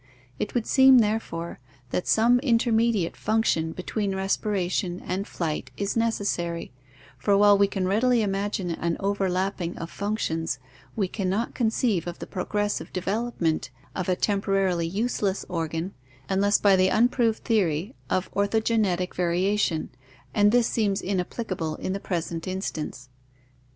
[0.39, 1.59] It would seem, therefore,
[1.91, 6.71] that some intermediate function between respiration and flight is necessary,
[7.19, 10.57] for while we can readily imagine an overlapping of functions
[10.95, 15.93] we cannot con ceive of the progressive development of a temporarily useless organ
[16.27, 19.91] unless by the unproved theory of orthogenetic variation,
[20.33, 23.09] and this seems inapplicable in the present instance.